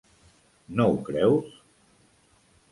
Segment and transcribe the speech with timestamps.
[0.79, 1.55] No ho creus?